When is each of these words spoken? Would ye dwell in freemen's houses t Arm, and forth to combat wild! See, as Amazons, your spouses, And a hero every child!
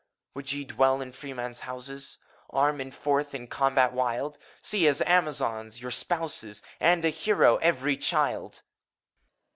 Would 0.33 0.51
ye 0.51 0.63
dwell 0.63 0.99
in 0.99 1.11
freemen's 1.11 1.59
houses 1.59 2.17
t 2.17 2.23
Arm, 2.49 2.81
and 2.81 2.91
forth 2.91 3.29
to 3.33 3.45
combat 3.45 3.93
wild! 3.93 4.39
See, 4.59 4.87
as 4.87 5.03
Amazons, 5.03 5.79
your 5.79 5.91
spouses, 5.91 6.63
And 6.79 7.05
a 7.05 7.09
hero 7.09 7.57
every 7.57 7.97
child! 7.97 8.63